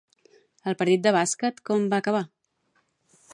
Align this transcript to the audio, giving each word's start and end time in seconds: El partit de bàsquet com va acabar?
El 0.71 0.77
partit 0.79 1.03
de 1.03 1.13
bàsquet 1.17 1.61
com 1.69 1.85
va 1.93 2.01
acabar? 2.05 2.23